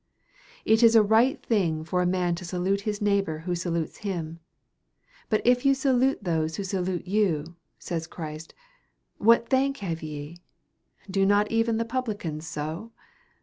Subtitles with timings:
[0.65, 4.39] It is a right thing for a man to salute his neighbor who salutes him;
[5.29, 8.55] but if you salute those who salute you, says Christ,
[9.19, 10.37] what thank have ye
[11.07, 12.91] do not even the publicans so?